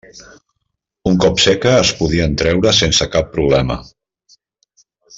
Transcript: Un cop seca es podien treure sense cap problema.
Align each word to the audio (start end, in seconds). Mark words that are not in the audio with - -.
Un 1.11 1.19
cop 1.25 1.43
seca 1.43 1.75
es 1.83 1.93
podien 2.01 2.35
treure 2.43 2.75
sense 2.81 3.11
cap 3.19 3.33
problema. 3.39 3.81